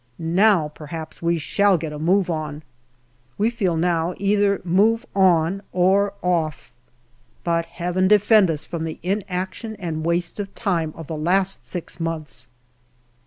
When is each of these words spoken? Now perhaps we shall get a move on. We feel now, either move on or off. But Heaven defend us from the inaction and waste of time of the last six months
Now 0.17 0.69
perhaps 0.69 1.21
we 1.21 1.37
shall 1.37 1.77
get 1.77 1.93
a 1.93 1.99
move 1.99 2.27
on. 2.27 2.63
We 3.37 3.51
feel 3.51 3.77
now, 3.77 4.15
either 4.17 4.59
move 4.63 5.05
on 5.15 5.61
or 5.71 6.13
off. 6.23 6.71
But 7.43 7.65
Heaven 7.67 8.07
defend 8.07 8.49
us 8.49 8.65
from 8.65 8.83
the 8.85 8.97
inaction 9.03 9.75
and 9.75 10.03
waste 10.03 10.39
of 10.39 10.55
time 10.55 10.91
of 10.97 11.05
the 11.05 11.15
last 11.15 11.67
six 11.67 11.99
months 11.99 12.47